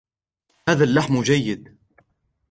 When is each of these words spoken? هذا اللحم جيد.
هذا 0.69 0.83
اللحم 0.83 1.21
جيد. 1.23 1.77